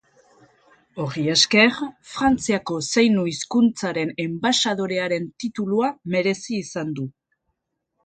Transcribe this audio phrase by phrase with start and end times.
[1.03, 1.75] Horri esker
[2.13, 7.11] Frantziako zeinu hizkuntzaren enbaxadorearen titulua merezi izan du.